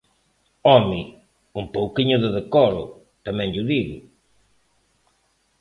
[0.69, 0.99] Home,
[1.59, 2.81] un pouquiño de decoro,
[3.25, 3.97] tamén llo digo.